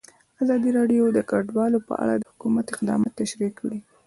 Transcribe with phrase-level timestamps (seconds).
[0.43, 3.79] ازادي راډیو د کډوال په اړه د حکومت اقدامات تشریح کړي.